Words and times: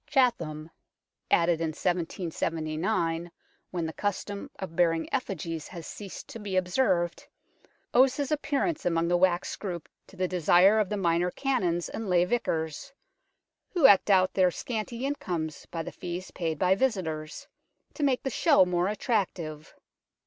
Chatham, 0.07 0.71
added 1.29 1.61
in 1.61 1.67
1779, 1.75 3.29
when 3.69 3.85
the 3.85 3.93
custom 3.93 4.49
of 4.57 4.75
bearing 4.75 5.07
effigies 5.13 5.67
had 5.67 5.85
ceased 5.85 6.27
to 6.29 6.39
be 6.39 6.55
observed, 6.57 7.27
owes 7.93 8.15
his 8.17 8.31
appearance 8.31 8.83
among 8.83 9.09
the 9.09 9.15
wax 9.17 9.55
group 9.55 9.87
to 10.07 10.15
the 10.15 10.27
desire 10.27 10.79
of 10.79 10.89
the 10.89 10.97
Minor 10.97 11.29
Canons 11.29 11.87
and 11.87 12.09
Lay 12.09 12.25
Vicars, 12.25 12.93
who 13.73 13.85
eked 13.87 14.09
out 14.09 14.33
their 14.33 14.49
scanty 14.49 15.05
incomes 15.05 15.67
by 15.67 15.83
the 15.83 15.91
fees 15.91 16.31
paid 16.31 16.57
by 16.57 16.73
visitors, 16.73 17.47
to 17.93 18.01
make 18.01 18.23
the 18.23 18.31
show 18.31 18.65
more 18.65 18.87
attractive. 18.87 19.75